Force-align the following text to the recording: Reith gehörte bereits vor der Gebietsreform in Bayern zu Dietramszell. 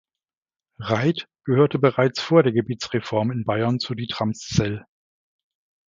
Reith 0.79 1.27
gehörte 1.43 1.77
bereits 1.77 2.19
vor 2.19 2.41
der 2.41 2.53
Gebietsreform 2.53 3.29
in 3.29 3.45
Bayern 3.45 3.79
zu 3.79 3.93
Dietramszell. 3.93 4.83